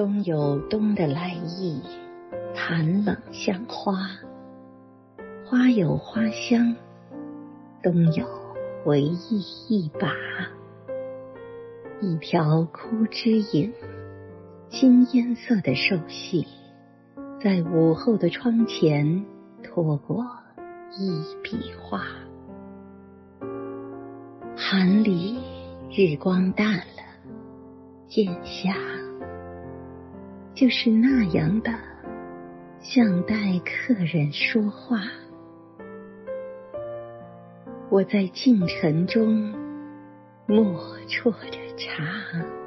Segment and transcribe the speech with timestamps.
[0.00, 1.82] 冬有冬的来意，
[2.54, 3.92] 寒冷像花；
[5.44, 6.74] 花有花香，
[7.82, 8.24] 冬有
[8.82, 10.10] 回忆一把。
[12.00, 13.74] 一条枯枝影，
[14.70, 16.48] 金烟色的瘦细，
[17.44, 19.26] 在午后的窗前
[19.62, 20.24] 拖过
[20.98, 22.00] 一笔画。
[24.56, 25.38] 寒里
[25.90, 27.02] 日光淡了，
[28.08, 28.74] 渐下，
[30.60, 31.72] 就是那样的，
[32.80, 35.00] 像待客人说话。
[37.88, 39.54] 我在进城中
[40.46, 40.62] 默
[41.08, 42.59] 啜着茶。